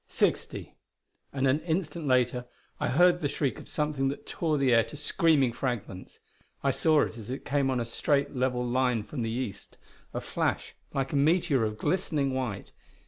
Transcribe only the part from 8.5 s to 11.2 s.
line from the east; a flash like a